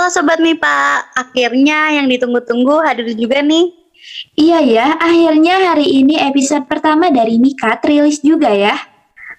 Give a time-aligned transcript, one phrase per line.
[0.00, 3.68] Halo Sobat MIPA, akhirnya yang ditunggu-tunggu hadir juga nih.
[4.32, 8.80] Iya ya, akhirnya hari ini episode pertama dari Mika rilis juga ya.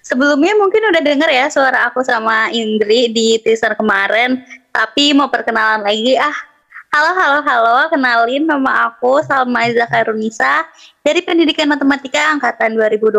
[0.06, 4.38] Sebelumnya mungkin udah denger ya suara aku sama Indri di teaser kemarin,
[4.70, 6.36] tapi mau perkenalan lagi ah.
[6.94, 10.62] Halo, halo, halo, kenalin nama aku Salma Zakarunisa
[11.02, 13.18] dari Pendidikan Matematika Angkatan 2020.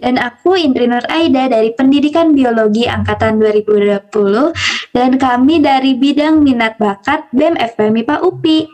[0.00, 6.74] Dan aku Indri Nur Aida dari Pendidikan Biologi Angkatan 2020 dan kami dari bidang minat
[6.78, 8.66] bakat BEM FP MIPA UPI.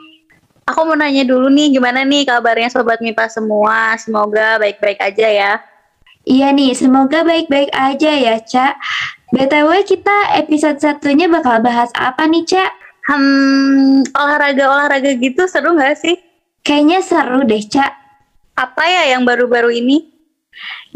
[0.67, 3.95] Aku mau nanya dulu nih, gimana nih kabarnya Sobat MIPA semua?
[4.03, 5.53] Semoga baik-baik aja ya.
[6.27, 8.75] Iya nih, semoga baik-baik aja ya, Cak.
[9.31, 12.71] BTW kita episode satunya bakal bahas apa nih, Cak?
[13.07, 16.19] Hmm, olahraga-olahraga gitu seru nggak sih?
[16.67, 17.95] Kayaknya seru deh, Cak.
[18.59, 20.16] Apa ya yang baru-baru ini?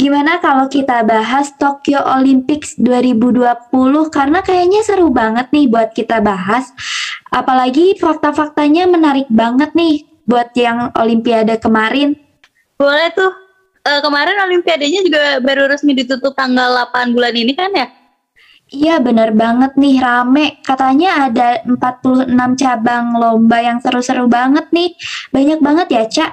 [0.01, 3.69] Gimana kalau kita bahas Tokyo Olympics 2020
[4.09, 6.73] karena kayaknya seru banget nih buat kita bahas.
[7.29, 12.17] Apalagi fakta-faktanya menarik banget nih buat yang Olimpiade kemarin.
[12.81, 13.33] Boleh tuh.
[13.85, 17.89] E, kemarin Olimpiadenya juga baru resmi ditutup tanggal 8 bulan ini kan ya?
[18.71, 24.95] Iya bener banget nih rame Katanya ada 46 cabang lomba yang seru-seru banget nih
[25.35, 26.33] Banyak banget ya Cak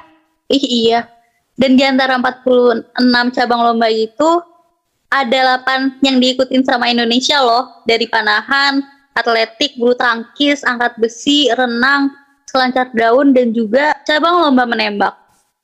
[0.54, 1.17] Ih iya
[1.58, 2.94] dan di antara 46
[3.34, 4.42] cabang lomba itu
[5.10, 8.86] ada 8 yang diikutin sama Indonesia loh, dari panahan,
[9.18, 12.14] atletik, bulu tangkis, angkat besi, renang,
[12.46, 15.18] selancar daun dan juga cabang lomba menembak.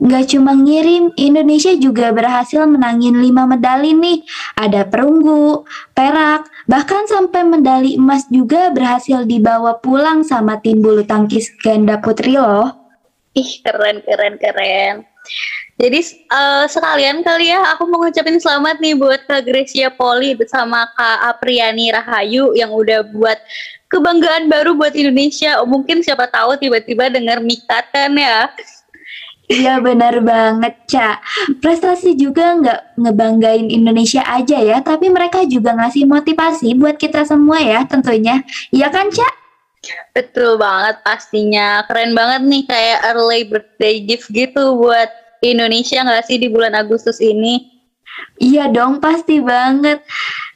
[0.03, 4.19] Gak cuma ngirim, Indonesia juga berhasil menangin 5 medali nih.
[4.57, 11.53] Ada perunggu, perak, bahkan sampai medali emas juga berhasil dibawa pulang sama tim bulu tangkis
[11.61, 12.73] ganda putri loh.
[13.37, 15.07] Ih, keren, keren, keren.
[15.83, 15.99] Jadi
[16.31, 21.35] uh, sekalian kali ya aku mau ngucapin selamat nih buat Kak Gracia Poli bersama Kak
[21.35, 23.35] Apriani Rahayu yang udah buat
[23.91, 25.59] kebanggaan baru buat Indonesia.
[25.59, 28.47] Oh, mungkin siapa tahu tiba-tiba dengar Mika kan ya.
[29.51, 31.19] Iya benar banget, Ca.
[31.59, 37.59] Prestasi juga nggak ngebanggain Indonesia aja ya, tapi mereka juga ngasih motivasi buat kita semua
[37.59, 38.39] ya tentunya.
[38.71, 39.27] Iya kan, Ca?
[40.15, 41.83] Betul banget pastinya.
[41.91, 45.11] Keren banget nih kayak early birthday gift gitu buat
[45.43, 47.67] Indonesia nggak sih di bulan Agustus ini?
[48.39, 49.99] Iya dong, pasti banget.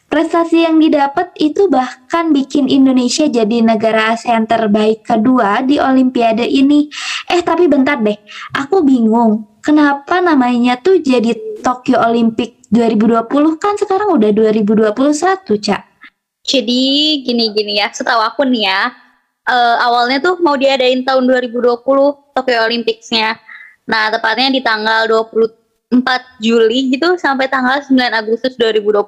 [0.07, 6.87] Prestasi yang didapat itu bahkan bikin Indonesia jadi negara ASEAN terbaik kedua di Olimpiade ini.
[7.27, 8.15] Eh tapi bentar deh,
[8.55, 9.59] aku bingung.
[9.59, 14.95] Kenapa namanya tuh jadi Tokyo Olympic 2020 kan sekarang udah 2021,
[15.59, 15.83] Cak?
[16.47, 16.83] Jadi
[17.27, 18.95] gini-gini ya, setahu aku nih ya,
[19.51, 21.83] uh, awalnya tuh mau diadain tahun 2020
[22.31, 23.35] Tokyo Olympics-nya.
[23.87, 29.07] Nah, tepatnya di tanggal 24 Juli gitu sampai tanggal 9 Agustus 2020.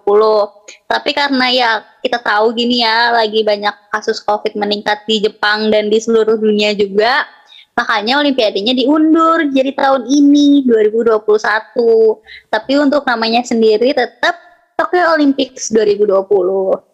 [0.87, 5.91] Tapi karena ya kita tahu gini ya, lagi banyak kasus COVID meningkat di Jepang dan
[5.91, 7.27] di seluruh dunia juga,
[7.75, 11.27] makanya olimpiadenya diundur jadi tahun ini 2021.
[12.47, 14.39] Tapi untuk namanya sendiri tetap
[14.79, 16.87] Tokyo Olympics 2020.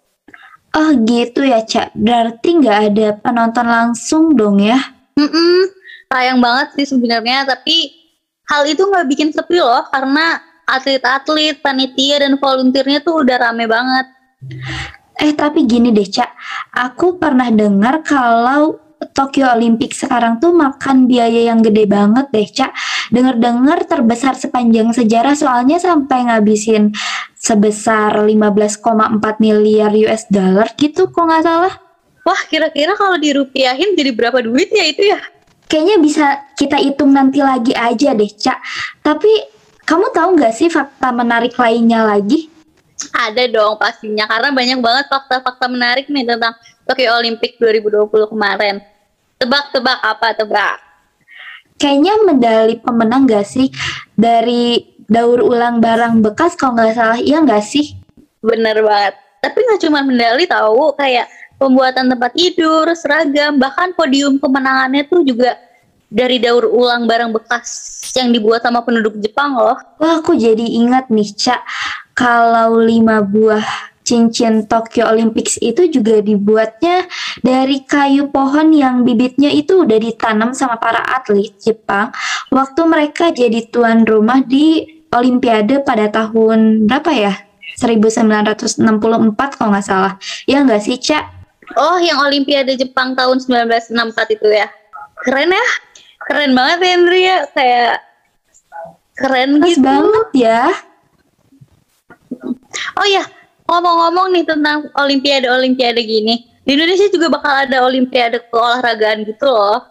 [0.75, 4.81] Oh gitu ya Cak, berarti nggak ada penonton langsung dong ya?
[5.15, 5.74] Mm -mm
[6.09, 7.93] sayang banget sih sebenarnya tapi
[8.49, 14.05] hal itu nggak bikin sepi loh karena atlet-atlet, panitia dan volunteernya tuh udah rame banget.
[15.21, 16.31] Eh tapi gini deh Cak,
[16.75, 18.81] aku pernah dengar kalau
[19.13, 22.71] Tokyo Olympic sekarang tuh makan biaya yang gede banget deh Cak.
[23.13, 26.91] Dengar-dengar terbesar sepanjang sejarah soalnya sampai ngabisin
[27.37, 28.81] sebesar 15,4
[29.37, 31.73] miliar US dollar gitu kok nggak salah.
[32.25, 35.21] Wah kira-kira kalau dirupiahin jadi berapa duit ya itu ya?
[35.65, 36.27] Kayaknya bisa
[36.57, 38.59] kita hitung nanti lagi aja deh, Cak.
[39.01, 39.31] Tapi
[39.85, 42.49] kamu tahu nggak sih fakta menarik lainnya lagi?
[43.11, 46.55] Ada dong pastinya, karena banyak banget fakta-fakta menarik nih tentang
[46.87, 48.79] Tokyo Olympic 2020 kemarin.
[49.35, 50.77] Tebak-tebak apa tebak?
[51.75, 53.67] Kayaknya medali pemenang gak sih
[54.15, 57.93] dari daur ulang barang bekas kalau nggak salah, iya nggak sih?
[58.41, 59.13] Bener banget.
[59.43, 65.55] Tapi nggak cuma medali tahu, kayak pembuatan tempat tidur, seragam, bahkan podium kemenangannya tuh juga
[66.11, 69.75] dari daur ulang barang bekas yang dibuat sama penduduk Jepang loh.
[69.99, 71.61] Wah, aku jadi ingat nih, Cak.
[72.15, 73.65] Kalau lima buah
[74.05, 77.09] cincin Tokyo Olympics itu juga dibuatnya
[77.41, 82.13] dari kayu pohon yang bibitnya itu udah ditanam sama para atlet Jepang
[82.53, 87.33] waktu mereka jadi tuan rumah di Olimpiade pada tahun berapa ya?
[87.75, 88.79] 1964
[89.59, 90.13] kalau nggak salah.
[90.47, 91.44] Ya nggak sih, Cak?
[91.73, 94.69] Oh, yang Olimpiade Jepang tahun 1964 itu ya.
[95.25, 95.67] Keren ya?
[96.29, 97.37] Keren banget ya, Henry ya.
[97.49, 97.95] Kayak
[99.17, 99.81] keren Pas gitu.
[99.81, 100.61] banget ya.
[102.99, 103.23] Oh ya,
[103.65, 106.45] ngomong-ngomong nih tentang Olimpiade-Olimpiade gini.
[106.65, 109.85] Di Indonesia juga bakal ada olimpiade keolahragaan gitu loh.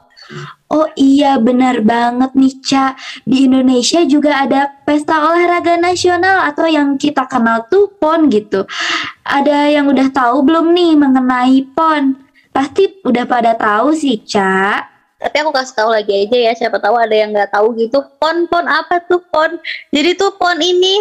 [0.72, 2.86] Oh iya benar banget nih Ca.
[3.22, 8.66] Di Indonesia juga ada pesta olahraga nasional atau yang kita kenal tuh PON gitu.
[9.22, 12.18] Ada yang udah tahu belum nih mengenai PON?
[12.50, 14.82] Pasti udah pada tahu sih Ca.
[15.20, 18.02] Tapi aku kasih tahu lagi aja ya siapa tahu ada yang nggak tahu gitu.
[18.18, 19.56] PON PON apa tuh PON?
[19.94, 21.00] Jadi tuh PON ini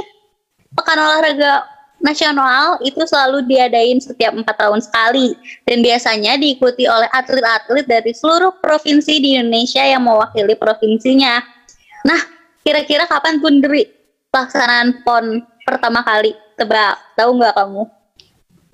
[0.74, 1.73] pekan olahraga
[2.04, 5.34] nasional itu selalu diadain setiap empat tahun sekali
[5.64, 11.40] dan biasanya diikuti oleh atlet-atlet dari seluruh provinsi di Indonesia yang mewakili provinsinya.
[12.04, 12.20] Nah,
[12.62, 13.88] kira-kira kapan pun dari
[14.30, 16.36] pelaksanaan PON pertama kali?
[16.60, 17.84] Tebak, tahu nggak kamu?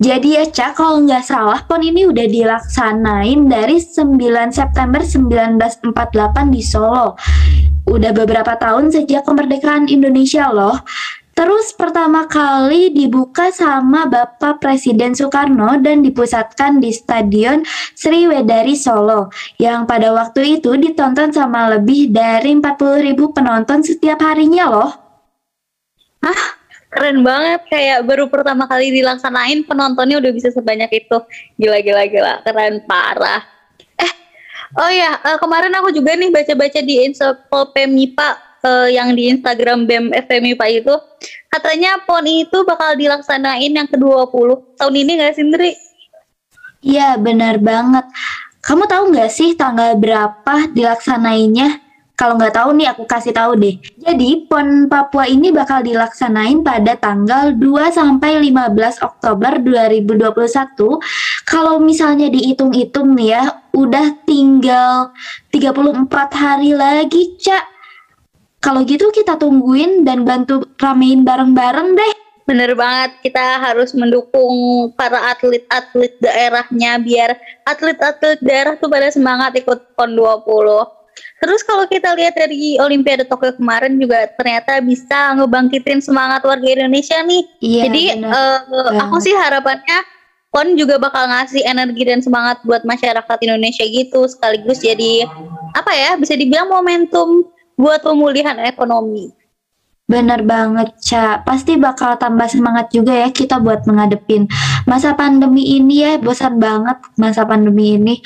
[0.00, 4.16] Jadi ya Cak, kalau nggak salah PON ini udah dilaksanain dari 9
[4.48, 7.20] September 1948 di Solo.
[7.84, 10.80] Udah beberapa tahun sejak kemerdekaan Indonesia loh.
[11.40, 17.64] Terus pertama kali dibuka sama Bapak Presiden Soekarno dan dipusatkan di Stadion
[17.96, 24.68] Sriwedari Solo yang pada waktu itu ditonton sama lebih dari 40 ribu penonton setiap harinya
[24.68, 24.92] loh.
[26.20, 26.60] Hah?
[26.92, 31.24] Keren banget kayak baru pertama kali dilaksanain penontonnya udah bisa sebanyak itu.
[31.56, 33.40] Gila gila gila, keren parah.
[33.96, 34.12] Eh,
[34.76, 40.52] oh ya, kemarin aku juga nih baca-baca di Encyclopedia uh, yang di Instagram BEM FMI
[40.56, 40.94] Pak itu
[41.50, 44.48] katanya PON itu bakal dilaksanain yang ke-20
[44.78, 45.72] tahun ini nggak sih Ndri?
[46.80, 48.08] Iya benar banget.
[48.60, 51.90] Kamu tahu nggak sih tanggal berapa dilaksanainya?
[52.20, 53.80] Kalau nggak tahu nih aku kasih tahu deh.
[53.96, 61.00] Jadi PON Papua ini bakal dilaksanain pada tanggal 2 sampai 15 Oktober 2021.
[61.48, 65.16] Kalau misalnya dihitung-hitung nih ya, udah tinggal
[65.48, 67.79] 34 hari lagi, Cak.
[68.60, 72.12] Kalau gitu kita tungguin dan bantu ramein bareng-bareng deh.
[72.44, 77.30] Bener banget, kita harus mendukung para atlet-atlet daerahnya biar
[77.64, 80.44] atlet-atlet daerah tuh pada semangat ikut PON 20.
[81.40, 87.16] Terus kalau kita lihat dari Olimpiade Tokyo kemarin juga ternyata bisa ngebangkitin semangat warga Indonesia
[87.24, 87.42] nih.
[87.64, 88.60] Iya, Jadi uh,
[89.08, 90.04] aku sih harapannya
[90.50, 95.22] PON juga bakal ngasih energi dan semangat buat masyarakat Indonesia gitu sekaligus jadi
[95.78, 97.46] apa ya bisa dibilang momentum
[97.80, 99.32] buat pemulihan ekonomi.
[100.10, 101.40] Bener banget, Ca.
[101.46, 104.50] Pasti bakal tambah semangat juga ya kita buat menghadepin
[104.84, 106.12] masa pandemi ini ya.
[106.18, 108.18] Bosan banget masa pandemi ini.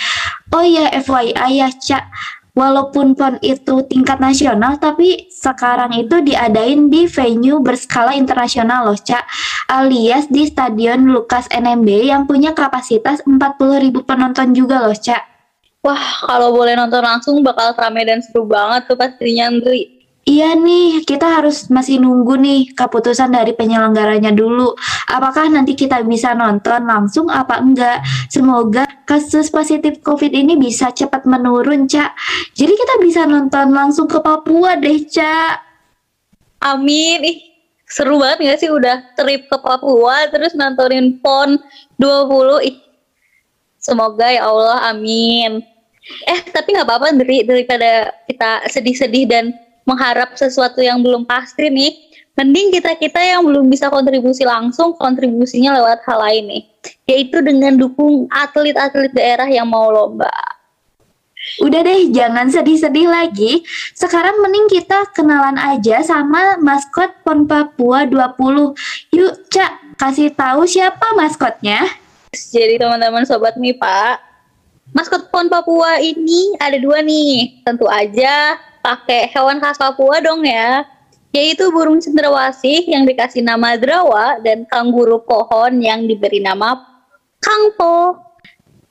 [0.48, 2.08] Oh ya, FYI ya, Ca.
[2.54, 9.26] Walaupun PON itu tingkat nasional, tapi sekarang itu diadain di venue berskala internasional loh, Ca.
[9.66, 15.33] Alias di Stadion Lukas NMB yang punya kapasitas 40.000 penonton juga loh, Ca.
[15.84, 19.94] Wah, kalau boleh nonton langsung bakal rame dan seru banget tuh pastinya, Andri.
[20.24, 24.72] Iya nih, kita harus masih nunggu nih keputusan dari penyelenggaranya dulu.
[25.12, 28.00] Apakah nanti kita bisa nonton langsung apa enggak?
[28.32, 32.16] Semoga kasus positif COVID ini bisa cepat menurun, Cak.
[32.56, 35.60] Jadi kita bisa nonton langsung ke Papua deh, Cak.
[36.64, 37.20] Amin.
[37.20, 37.38] Ih,
[37.84, 41.60] seru banget gak sih udah trip ke Papua terus nontonin PON
[42.00, 42.64] 20.
[42.64, 42.80] Ih,
[43.76, 45.73] semoga ya Allah, amin.
[46.04, 49.44] Eh tapi nggak apa-apa dari daripada kita sedih-sedih dan
[49.88, 51.92] mengharap sesuatu yang belum pasti nih.
[52.34, 56.62] Mending kita-kita yang belum bisa kontribusi langsung, kontribusinya lewat hal lain nih.
[57.06, 60.34] Yaitu dengan dukung atlet-atlet daerah yang mau lomba.
[61.62, 63.62] Udah deh, jangan sedih-sedih lagi.
[63.94, 68.74] Sekarang mending kita kenalan aja sama maskot PON Papua 20.
[69.14, 71.86] Yuk, Cak, kasih tahu siapa maskotnya.
[72.34, 74.33] Jadi teman-teman sobat nih, Pak,
[74.92, 77.64] Maskot PON Papua ini ada dua nih.
[77.64, 80.84] Tentu aja pakai hewan khas Papua dong ya.
[81.34, 86.78] Yaitu burung cendrawasih yang dikasih nama Drawa dan kanguru pohon yang diberi nama
[87.42, 88.22] Kangpo.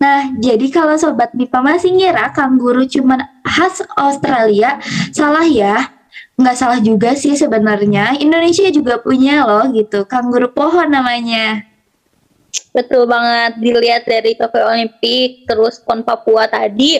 [0.04, 4.76] Nah, jadi kalau sobat Mipa masih ngira kanguru cuma khas Australia,
[5.16, 5.88] salah ya.
[6.36, 8.20] Nggak salah juga sih sebenarnya.
[8.20, 11.64] Indonesia juga punya loh gitu, kanguru pohon namanya.
[12.74, 16.98] Betul banget dilihat dari Tokyo Olympic terus PON Papua tadi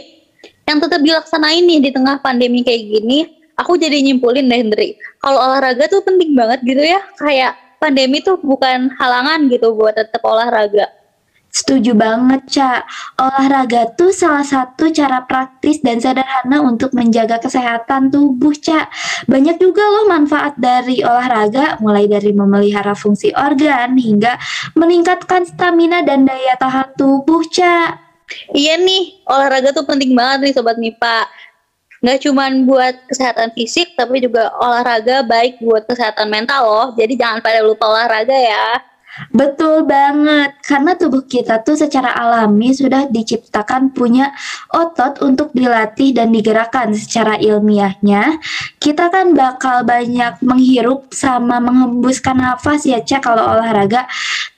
[0.70, 3.20] yang tetap dilaksanain nih di tengah pandemi kayak gini.
[3.54, 7.02] Aku jadi nyimpulin deh Hendri, kalau olahraga tuh penting banget gitu ya.
[7.22, 10.90] Kayak pandemi tuh bukan halangan gitu buat tetap olahraga.
[11.54, 12.82] Setuju banget, Cak.
[13.22, 18.90] Olahraga tuh salah satu cara praktis dan sederhana untuk menjaga kesehatan tubuh, Cak.
[19.30, 24.34] Banyak juga loh manfaat dari olahraga, mulai dari memelihara fungsi organ hingga
[24.74, 28.02] meningkatkan stamina dan daya tahan tubuh, Cak.
[28.58, 31.30] Iya nih, olahraga tuh penting banget nih Sobat MIPA.
[32.02, 36.88] Nggak cuma buat kesehatan fisik, tapi juga olahraga baik buat kesehatan mental loh.
[36.98, 38.93] Jadi jangan pada lupa olahraga ya.
[39.30, 44.34] Betul banget, karena tubuh kita tuh secara alami sudah diciptakan punya
[44.74, 48.42] otot untuk dilatih dan digerakkan secara ilmiahnya.
[48.82, 54.10] Kita kan bakal banyak menghirup sama menghembuskan nafas ya Cek kalau olahraga.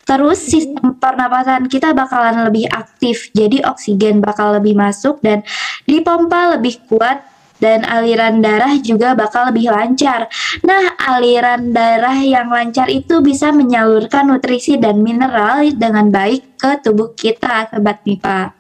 [0.08, 5.44] Terus sistem pernapasan kita bakalan lebih aktif, jadi oksigen bakal lebih masuk dan
[5.84, 10.28] dipompa lebih kuat dan aliran darah juga bakal lebih lancar.
[10.64, 17.16] Nah, aliran darah yang lancar itu bisa menyalurkan nutrisi dan mineral dengan baik ke tubuh
[17.16, 18.52] kita, sobat MIPA.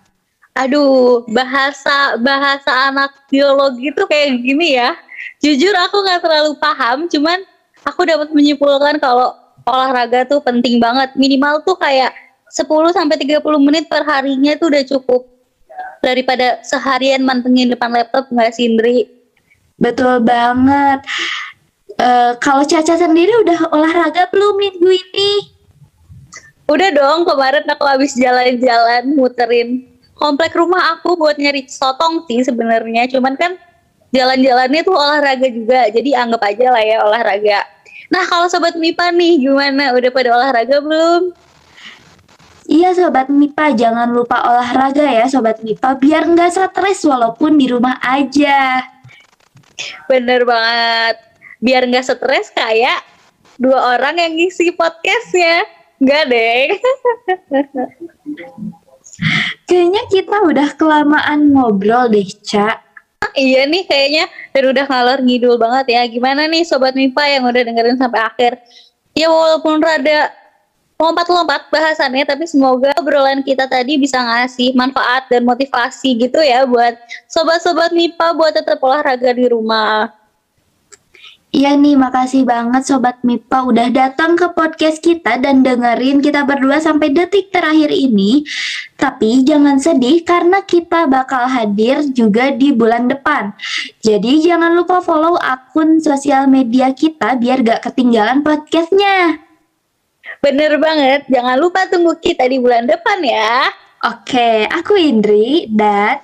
[0.56, 4.96] Aduh, bahasa bahasa anak biologi itu kayak gini ya.
[5.44, 7.44] Jujur aku nggak terlalu paham, cuman
[7.84, 9.36] aku dapat menyimpulkan kalau
[9.68, 11.12] olahraga tuh penting banget.
[11.20, 12.16] Minimal tuh kayak
[12.56, 15.35] 10 sampai 30 menit per harinya tuh udah cukup
[16.04, 19.10] daripada seharian mantengin depan laptop nggak sih Indri?
[19.76, 21.04] Betul banget.
[21.96, 25.32] Uh, kalau Caca sendiri udah olahraga belum minggu ini?
[26.66, 29.86] Udah dong, kemarin aku habis jalan-jalan muterin
[30.18, 33.06] komplek rumah aku buat nyari sotong sih sebenarnya.
[33.12, 33.60] Cuman kan
[34.16, 37.60] jalan-jalannya tuh olahraga juga, jadi anggap aja lah ya olahraga.
[38.10, 39.94] Nah kalau sobat Mipa nih gimana?
[39.94, 41.36] Udah pada olahraga belum?
[42.66, 48.02] Iya Sobat MIPA, jangan lupa olahraga ya Sobat MIPA, biar nggak stres walaupun di rumah
[48.02, 48.82] aja.
[50.10, 51.16] Bener banget,
[51.62, 53.06] biar nggak stres kayak
[53.62, 55.62] dua orang yang ngisi podcastnya.
[56.02, 56.66] Nggak deh.
[59.70, 62.84] Kayaknya kita udah kelamaan ngobrol deh, Cak.
[63.36, 66.02] Iya nih kayaknya dan udah ngalor ngidul banget ya.
[66.08, 68.60] Gimana nih Sobat MIPA yang udah dengerin sampai akhir?
[69.16, 70.32] Ya walaupun rada
[70.96, 76.96] lompat-lompat bahasannya tapi semoga obrolan kita tadi bisa ngasih manfaat dan motivasi gitu ya buat
[77.28, 80.08] sobat-sobat MIPA buat tetap olahraga di rumah.
[81.56, 86.84] Iya nih, makasih banget Sobat MIPA udah datang ke podcast kita dan dengerin kita berdua
[86.84, 88.44] sampai detik terakhir ini.
[89.00, 93.56] Tapi jangan sedih karena kita bakal hadir juga di bulan depan.
[94.04, 99.45] Jadi jangan lupa follow akun sosial media kita biar gak ketinggalan podcastnya.
[100.46, 103.66] Bener banget, jangan lupa tunggu kita di bulan depan ya.
[104.06, 106.22] Oke, aku Indri dan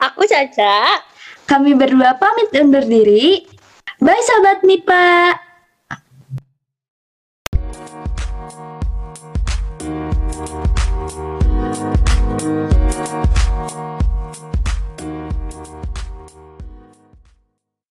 [0.00, 1.04] aku Caca.
[1.44, 3.44] Kami berdua pamit undur diri.
[4.00, 5.36] Bye Sobat Mipa.